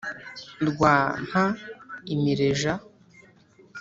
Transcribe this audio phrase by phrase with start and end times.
[0.67, 0.95] rwa
[1.25, 2.73] mpa-imireja